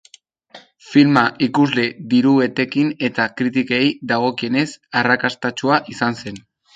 Filma 0.91 1.21
ikusle, 1.47 1.83
diru 2.13 2.31
etekin 2.45 2.89
eta 3.09 3.27
kritikei 3.41 3.83
dagokienez 4.13 4.67
arrakastatsua 5.03 5.79
izan 5.97 6.19
zen. 6.25 6.41